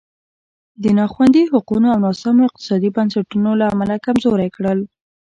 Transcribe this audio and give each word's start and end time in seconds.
د 0.81 0.83
نا 0.97 1.05
خوندي 1.13 1.43
حقونو 1.51 1.87
او 1.93 1.99
ناسمو 2.05 2.47
اقتصادي 2.49 2.89
بنسټونو 2.97 3.49
له 3.59 3.65
امله 3.73 3.95
کمزوری 4.05 4.49
کړل. 4.55 4.79